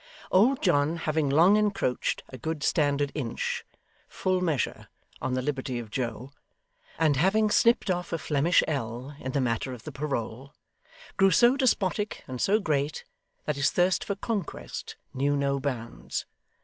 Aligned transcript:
Old 0.31 0.63
John 0.63 0.97
having 0.97 1.29
long 1.29 1.57
encroached 1.57 2.23
a 2.29 2.35
good 2.39 2.63
standard 2.63 3.11
inch, 3.13 3.63
full 4.07 4.41
measure, 4.41 4.87
on 5.21 5.35
the 5.35 5.43
liberty 5.43 5.77
of 5.77 5.91
Joe, 5.91 6.31
and 6.97 7.17
having 7.17 7.51
snipped 7.51 7.91
off 7.91 8.11
a 8.11 8.17
Flemish 8.17 8.63
ell 8.67 9.15
in 9.19 9.33
the 9.33 9.39
matter 9.41 9.73
of 9.73 9.83
the 9.83 9.91
parole, 9.91 10.55
grew 11.17 11.29
so 11.29 11.55
despotic 11.55 12.23
and 12.27 12.41
so 12.41 12.57
great, 12.57 13.03
that 13.45 13.57
his 13.57 13.69
thirst 13.69 14.03
for 14.03 14.15
conquest 14.15 14.95
knew 15.13 15.35
no 15.37 15.59
bounds. 15.59 16.25